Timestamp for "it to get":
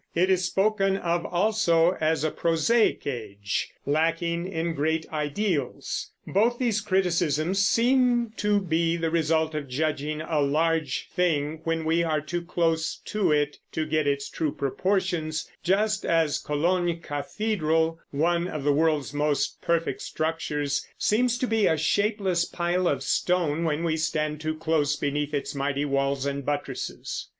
13.31-14.07